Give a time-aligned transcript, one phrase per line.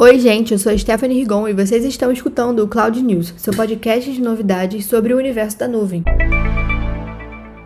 [0.00, 4.10] Oi, gente, eu sou Stephanie Rigon e vocês estão escutando o Cloud News, seu podcast
[4.10, 6.02] de novidades sobre o universo da nuvem.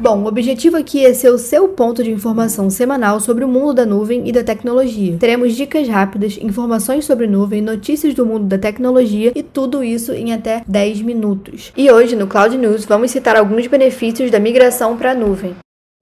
[0.01, 3.75] Bom, o objetivo aqui é ser o seu ponto de informação semanal sobre o mundo
[3.75, 5.17] da nuvem e da tecnologia.
[5.17, 10.33] Teremos dicas rápidas, informações sobre nuvem, notícias do mundo da tecnologia e tudo isso em
[10.33, 11.73] até 10 minutos.
[11.77, 15.55] E hoje no Cloud News vamos citar alguns benefícios da migração para a nuvem.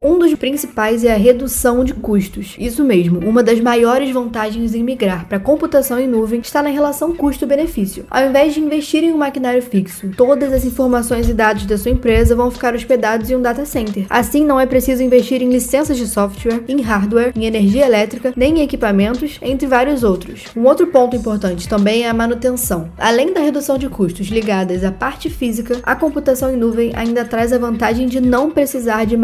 [0.03, 2.57] Um dos principais é a redução de custos.
[2.59, 7.14] Isso mesmo, uma das maiores vantagens em migrar para computação em nuvem está na relação
[7.14, 8.07] custo-benefício.
[8.11, 11.91] Ao invés de investir em um maquinário fixo, todas as informações e dados da sua
[11.91, 14.07] empresa vão ficar hospedados em um data center.
[14.08, 18.58] Assim, não é preciso investir em licenças de software, em hardware, em energia elétrica, nem
[18.58, 20.44] em equipamentos, entre vários outros.
[20.57, 22.91] Um outro ponto importante também é a manutenção.
[22.96, 27.53] Além da redução de custos ligadas à parte física, a computação em nuvem ainda traz
[27.53, 29.14] a vantagem de não precisar de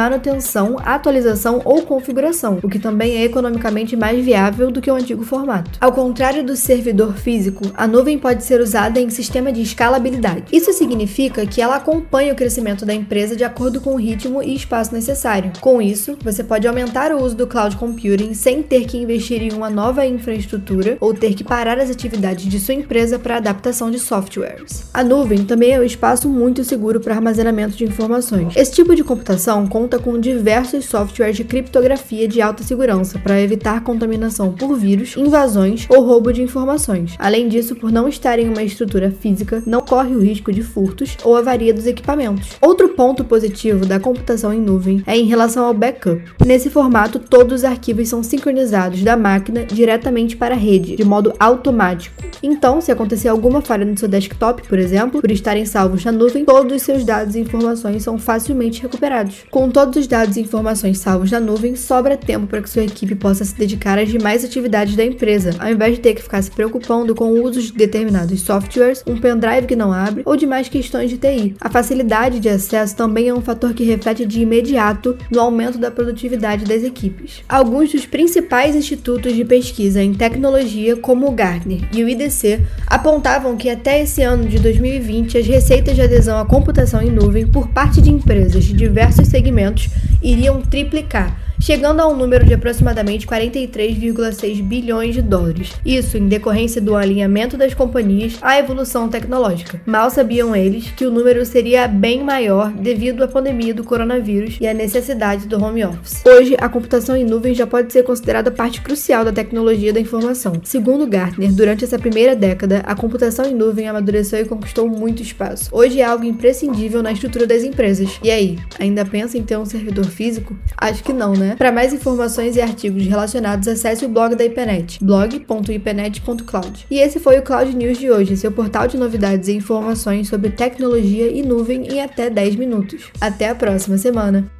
[0.82, 5.78] atualização ou configuração, o que também é economicamente mais viável do que o antigo formato.
[5.80, 10.44] Ao contrário do servidor físico, a nuvem pode ser usada em sistema de escalabilidade.
[10.52, 14.54] Isso significa que ela acompanha o crescimento da empresa de acordo com o ritmo e
[14.54, 15.52] espaço necessário.
[15.60, 19.52] Com isso, você pode aumentar o uso do cloud computing sem ter que investir em
[19.52, 23.98] uma nova infraestrutura ou ter que parar as atividades de sua empresa para adaptação de
[23.98, 24.88] softwares.
[24.92, 28.54] A nuvem também é um espaço muito seguro para armazenamento de informações.
[28.56, 33.38] Esse tipo de computação conta com diversos diversos softwares de criptografia de alta segurança para
[33.38, 37.14] evitar contaminação por vírus, invasões ou roubo de informações.
[37.18, 41.18] Além disso, por não estar em uma estrutura física, não corre o risco de furtos
[41.22, 42.52] ou avaria dos equipamentos.
[42.58, 46.22] Outro ponto positivo da computação em nuvem é em relação ao backup.
[46.46, 51.34] Nesse formato, todos os arquivos são sincronizados da máquina diretamente para a rede, de modo
[51.38, 52.24] automático.
[52.42, 56.46] Então, se acontecer alguma falha no seu desktop, por exemplo, por estarem salvos na nuvem,
[56.46, 59.44] todos os seus dados e informações são facilmente recuperados.
[59.50, 63.14] Com todos os dados e informações salvos na nuvem, sobra tempo para que sua equipe
[63.14, 66.50] possa se dedicar às demais atividades da empresa, ao invés de ter que ficar se
[66.50, 71.10] preocupando com o uso de determinados softwares, um pendrive que não abre ou demais questões
[71.10, 71.54] de TI.
[71.60, 75.90] A facilidade de acesso também é um fator que reflete de imediato no aumento da
[75.90, 77.42] produtividade das equipes.
[77.48, 83.56] Alguns dos principais institutos de pesquisa em tecnologia, como o Gartner e o IDC, apontavam
[83.56, 87.68] que até esse ano de 2020 as receitas de adesão à computação em nuvem por
[87.68, 89.88] parte de empresas de diversos segmentos
[90.26, 91.28] iriam triplicar
[91.58, 95.72] chegando a um número de aproximadamente 43,6 bilhões de dólares.
[95.84, 99.80] Isso em decorrência do alinhamento das companhias à evolução tecnológica.
[99.86, 104.66] Mal sabiam eles que o número seria bem maior devido à pandemia do coronavírus e
[104.66, 106.22] à necessidade do home office.
[106.26, 110.60] Hoje, a computação em nuvem já pode ser considerada parte crucial da tecnologia da informação.
[110.64, 115.68] Segundo Gartner, durante essa primeira década, a computação em nuvem amadureceu e conquistou muito espaço.
[115.72, 118.18] Hoje é algo imprescindível na estrutura das empresas.
[118.22, 120.56] E aí, ainda pensa em ter um servidor físico?
[120.76, 121.45] Acho que não, né?
[121.46, 121.56] Né?
[121.56, 126.86] Para mais informações e artigos relacionados, acesse o blog da IPNET, blog.ipenet.cloud.
[126.90, 130.50] E esse foi o Cloud News de hoje, seu portal de novidades e informações sobre
[130.50, 133.10] tecnologia e nuvem em até 10 minutos.
[133.20, 134.55] Até a próxima semana!